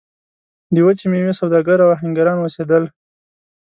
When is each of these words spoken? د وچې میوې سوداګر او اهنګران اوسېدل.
د 0.73 0.75
وچې 0.85 1.05
میوې 1.11 1.33
سوداګر 1.39 1.77
او 1.85 1.89
اهنګران 1.97 2.37
اوسېدل. 2.41 2.83